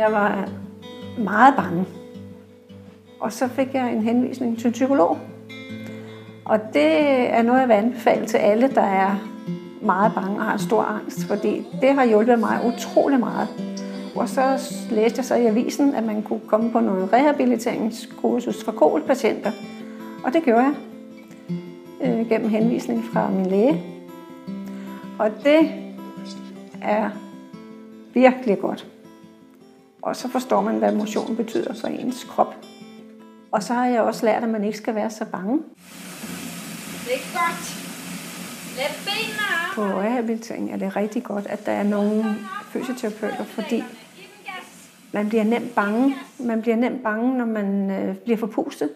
[0.00, 0.48] Jeg var
[1.18, 1.86] meget bange.
[3.20, 5.18] Og så fik jeg en henvisning til en psykolog.
[6.44, 6.92] Og det
[7.30, 9.16] er noget, jeg vil anbefale til alle, der er
[9.82, 13.48] meget bange og har stor angst, fordi det har hjulpet mig utrolig meget.
[14.16, 18.72] Og så læste jeg så i avisen, at man kunne komme på noget rehabiliteringskursus for
[18.72, 19.50] kolpatienter.
[20.24, 20.74] Og det gjorde jeg
[22.00, 23.82] øh, gennem henvisning fra min læge.
[25.18, 25.70] Og det
[26.82, 27.10] er
[28.14, 28.86] virkelig godt.
[30.02, 32.54] Og så forstår man, hvad motion betyder for ens krop.
[33.52, 35.58] Og så har jeg også lært, at man ikke skal være så bange.
[37.04, 37.76] Det er godt.
[39.74, 42.36] På rehabilitering er det rigtig godt, at der er nogle
[42.72, 43.84] fysioterapeuter, fordi
[45.12, 46.16] man bliver nemt bange.
[46.38, 48.90] Man bliver nemt bange, når man øh, bliver forpustet.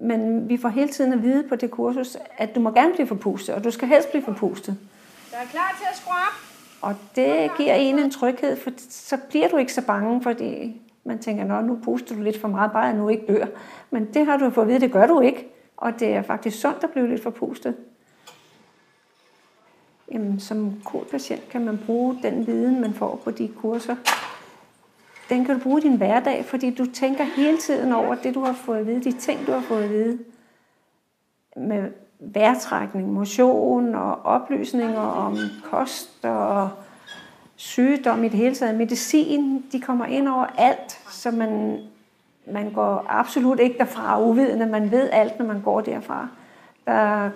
[0.00, 3.06] Men vi får hele tiden at vide på det kursus, at du må gerne blive
[3.06, 4.78] forpustet, og du skal helst blive forpustet.
[5.30, 6.39] Der er klar til at skrue op.
[6.80, 11.18] Og det giver en en tryghed, for så bliver du ikke så bange, fordi man
[11.18, 13.46] tænker, Nå, nu puster du lidt for meget, bare jeg nu ikke dør.
[13.90, 15.48] Men det har du fået at vide, det gør du ikke.
[15.76, 17.76] Og det er faktisk sundt at blive lidt forpustet.
[20.12, 23.96] Jamen, som kodpatient kan man bruge den viden, man får på de kurser.
[25.28, 28.40] Den kan du bruge i din hverdag, fordi du tænker hele tiden over det, du
[28.40, 30.18] har fået at vide, de ting, du har fået at vide.
[31.56, 31.90] Med
[32.20, 36.68] vejrtrækning, motion og oplysninger om kost og
[37.56, 38.74] sygdom i det hele taget.
[38.74, 41.78] Medicin, de kommer ind over alt, så man,
[42.52, 44.66] man går absolut ikke derfra uvidende.
[44.66, 46.28] Man ved alt, når man går derfra.
[46.86, 47.30] Der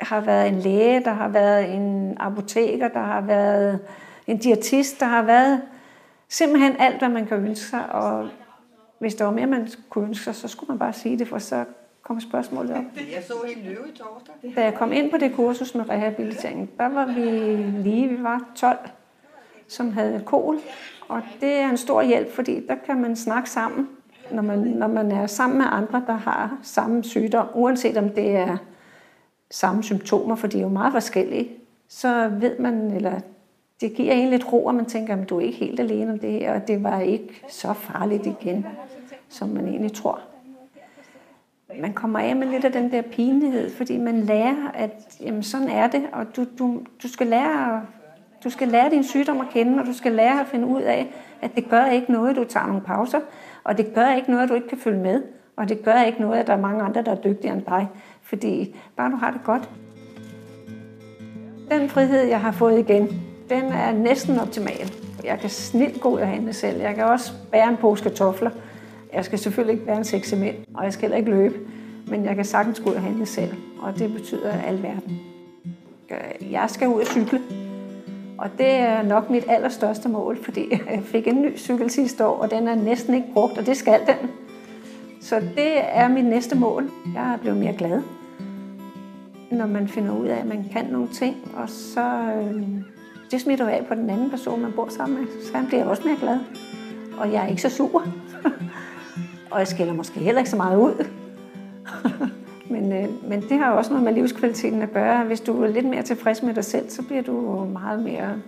[0.00, 3.80] har været en læge, der har været en apoteker, der har været
[4.26, 5.62] en diætist, der har været
[6.28, 7.92] simpelthen alt, hvad man kan ønske sig.
[7.92, 8.28] Og
[8.98, 11.38] hvis der var mere, man kunne ønske sig, så skulle man bare sige det, for
[11.38, 11.64] så
[12.04, 12.84] kom spørgsmålet op.
[12.96, 14.54] Jeg så en løve i torsdag.
[14.56, 17.20] Da jeg kom ind på det kursus med rehabilitering, der var vi
[17.82, 18.78] lige, vi var 12,
[19.68, 20.58] som havde kol.
[21.08, 23.88] Og det er en stor hjælp, fordi der kan man snakke sammen,
[24.30, 28.36] når man, når man er sammen med andre, der har samme sygdom, uanset om det
[28.36, 28.56] er
[29.50, 31.50] samme symptomer, for de er jo meget forskellige,
[31.88, 33.20] så ved man, eller
[33.80, 36.18] det giver en lidt ro, og man tænker, at du er ikke helt alene om
[36.18, 38.66] det her, og det var ikke så farligt igen,
[39.28, 40.20] som man egentlig tror.
[41.80, 45.68] Man kommer af med lidt af den der pinlighed, fordi man lærer, at jamen, sådan
[45.68, 47.82] er det, og du, du, du, skal lære,
[48.44, 51.14] du skal lære din sygdom at kende, og du skal lære at finde ud af,
[51.42, 53.20] at det gør ikke noget, at du tager nogle pauser,
[53.64, 55.22] og det gør ikke noget, at du ikke kan følge med,
[55.56, 57.88] og det gør ikke noget, at der er mange andre, der er dygtigere end dig,
[58.22, 59.70] fordi bare du har det godt.
[61.70, 63.08] Den frihed, jeg har fået igen,
[63.50, 64.92] den er næsten optimal.
[65.24, 66.80] Jeg kan snilt gå ud og handle selv.
[66.80, 68.50] Jeg kan også bære en pose kartofler.
[69.14, 70.26] Jeg skal selvfølgelig ikke være en sæk
[70.74, 71.54] og jeg skal heller ikke løbe.
[72.06, 75.20] Men jeg kan sagtens gå ud og handle selv, og det betyder alverden.
[76.50, 77.40] Jeg skal ud og cykle,
[78.38, 82.42] og det er nok mit allerstørste mål, fordi jeg fik en ny cykel sidste år,
[82.42, 84.30] og den er næsten ikke brugt, og det skal den.
[85.20, 86.90] Så det er mit næste mål.
[87.14, 88.02] Jeg er blevet mere glad,
[89.50, 92.62] når man finder ud af, at man kan nogle ting, og så øh,
[93.30, 95.26] det smitter af på den anden person, man bor sammen med.
[95.42, 96.38] Så han bliver også mere glad.
[97.18, 98.02] Og jeg er ikke så sur.
[99.54, 101.06] og jeg skiller måske heller ikke så meget ud.
[102.72, 105.24] men, øh, men det har også noget med livskvaliteten at gøre.
[105.24, 108.40] Hvis du er lidt mere tilfreds med dig selv, så bliver du meget mere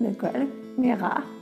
[0.00, 0.48] medgørlig,
[0.78, 1.41] mere rar.